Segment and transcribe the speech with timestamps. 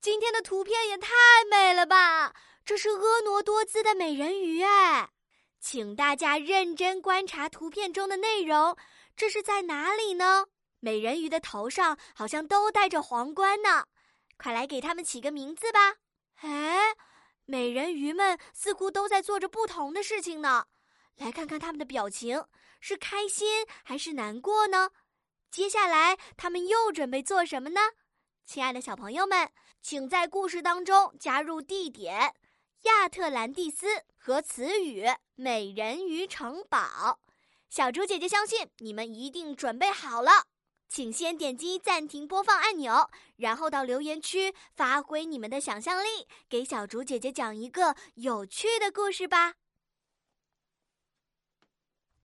[0.00, 1.10] 今天的图片也太
[1.50, 2.34] 美了吧！
[2.64, 5.10] 这是婀娜多姿的美人鱼哎，
[5.60, 8.74] 请大家认真观察图片中的内容，
[9.14, 10.46] 这是在哪里呢？
[10.78, 13.84] 美人鱼的头上好像都戴着皇冠呢，
[14.38, 15.96] 快来给它们起个名字吧！
[16.36, 16.96] 哎，
[17.44, 20.64] 美人鱼们似乎都在做着不同的事情呢，
[21.16, 22.42] 来看看它们的表情，
[22.80, 24.92] 是开心还是难过呢？
[25.50, 27.80] 接下来他们又准备做什么呢？
[28.52, 29.48] 亲爱的小朋友们，
[29.80, 32.34] 请在故事当中加入地点
[32.82, 37.20] 亚特兰蒂斯和词语“美人鱼城堡”。
[37.70, 40.46] 小猪姐姐相信你们一定准备好了，
[40.88, 49.54] 请先点击暂停播放按钮，然后到留言区发挥你们的想象力，给小猪姐姐讲一个有趣的故事吧。